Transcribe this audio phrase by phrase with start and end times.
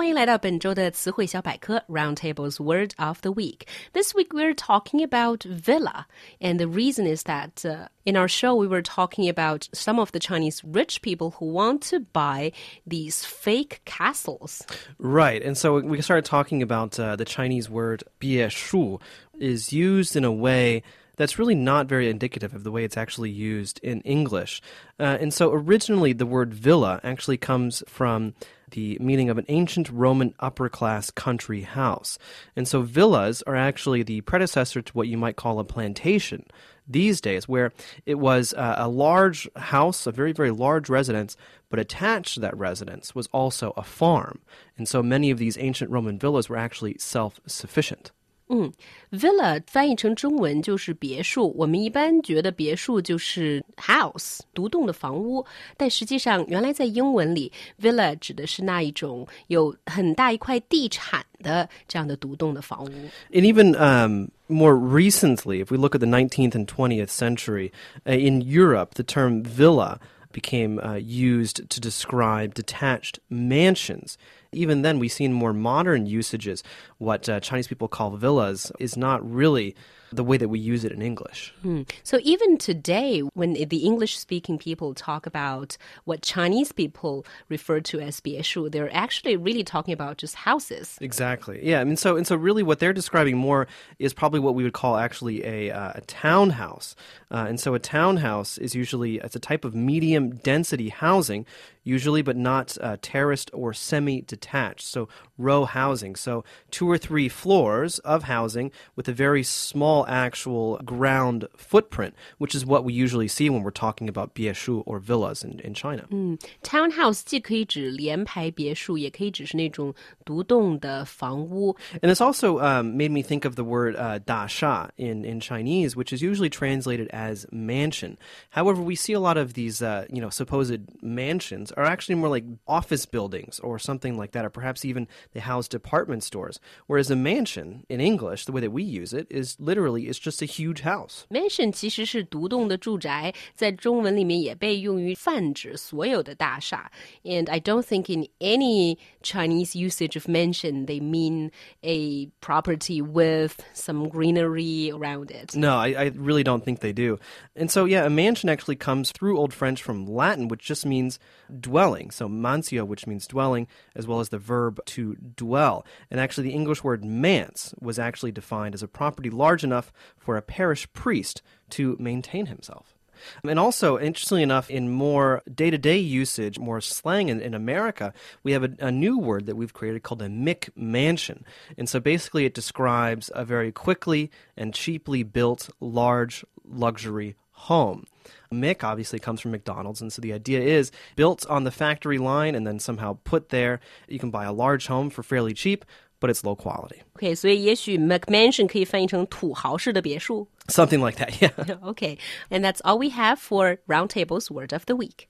[0.00, 3.67] 欢迎来到本周的词汇小百科 Roundtable's Word of the Week.
[3.93, 6.05] This week we're talking about villa,
[6.39, 10.11] and the reason is that uh, in our show we were talking about some of
[10.11, 12.51] the Chinese rich people who want to buy
[12.87, 14.65] these fake castles.
[14.97, 18.99] Right, and so we started talking about uh, the Chinese word 别墅
[19.39, 20.81] is used in a way
[21.15, 24.61] that's really not very indicative of the way it's actually used in English.
[24.99, 28.33] Uh, and so originally, the word villa actually comes from
[28.71, 32.17] the meaning of an ancient Roman upper class country house.
[32.55, 36.45] And so villas are actually the predecessor to what you might call a plantation
[36.87, 37.71] these days, where
[38.05, 41.37] it was uh, a large house, a very, very large residence,
[41.69, 44.39] but attached to that residence was also a farm.
[44.77, 48.11] And so many of these ancient Roman villas were actually self sufficient.
[48.50, 48.72] 嗯，
[49.10, 51.52] villa 翻译成中文就是别墅。
[51.56, 55.44] 我们一般觉得别墅就是 house 独栋的房屋，
[55.76, 57.50] 但实际上，原来在英文里，
[57.82, 62.90] villa 指的是那一种有很大一块地产的这样的独栋的房屋。
[63.32, 67.72] And even um, more recently, if we look at the 19th and 20th century,
[68.06, 69.98] uh, in Europe, the term villa
[70.32, 74.16] became uh, used to describe detached mansions.
[74.53, 76.61] Even then, we've seen more modern usages.
[76.97, 79.75] What uh, Chinese people call villas is not really
[80.11, 81.53] the way that we use it in English.
[81.61, 81.83] Hmm.
[82.03, 88.19] So even today, when the English-speaking people talk about what Chinese people refer to as
[88.19, 90.97] 别墅, they're actually really talking about just houses.
[90.99, 91.61] Exactly.
[91.63, 91.79] Yeah.
[91.79, 93.67] I mean, so and so really, what they're describing more
[93.99, 96.93] is probably what we would call actually a uh, a townhouse.
[97.29, 101.45] Uh, and so a townhouse is usually it's a type of medium density housing
[101.83, 104.40] usually, but not uh, terraced or semi detached.
[104.78, 106.16] So, row housing.
[106.16, 112.54] So, two or three floors of housing with a very small actual ground footprint, which
[112.54, 116.06] is what we usually see when we're talking about 别墅 or villas in, in China.
[116.10, 116.38] Mm.
[116.62, 121.76] Townhouse 既可以指连排别墅，也可以指是那种独栋的房屋。
[122.02, 126.12] And it's also um, made me think of the word uh, 大厦 in, in Chinese, which
[126.12, 128.16] is usually translated as mansion.
[128.50, 132.28] However, we see a lot of these, uh, you know, supposed mansions are actually more
[132.28, 136.60] like office buildings or something like that, or perhaps even they house department stores.
[136.86, 140.42] Whereas a mansion in English, the way that we use it, is literally it's just
[140.42, 141.26] a huge house.
[141.30, 146.90] Mansion 其实是独栋的住宅，在中文里面也被用于泛指所有的大厦。
[147.24, 151.50] And I don't think in any Chinese usage of mansion they mean
[151.82, 155.56] a property with some greenery around it.
[155.56, 157.18] No, I, I really don't think they do.
[157.54, 161.18] And so, yeah, a mansion actually comes through Old French from Latin, which just means
[161.60, 162.10] dwelling.
[162.10, 165.85] So mansio, which means dwelling, as well as the verb to dwell.
[166.09, 170.37] And actually, the English word manse was actually defined as a property large enough for
[170.37, 172.95] a parish priest to maintain himself.
[173.43, 178.13] And also, interestingly enough, in more day to day usage, more slang in, in America,
[178.43, 181.43] we have a, a, new word that we've created called a McMansion.
[181.77, 187.35] And so basically, it describes a very quickly and cheaply built large luxury
[187.68, 188.06] home.
[188.52, 192.54] Mick obviously comes from McDonald's, and so the idea is built on the factory line
[192.54, 193.80] and then somehow put there.
[194.08, 195.84] You can buy a large home for fairly cheap,
[196.20, 197.02] but it's low quality.
[197.16, 200.48] Okay, 所以也许 McMansion 可以翻译成土豪式的别墅。
[200.68, 201.78] Something like that, yeah.
[201.82, 202.18] okay,
[202.50, 205.26] and that's all we have for Roundtable's Word of the Week.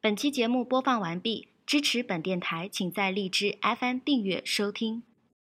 [0.00, 5.02] 本期节目播放完毕，支持本电台，请在荔枝 FM 订阅收听。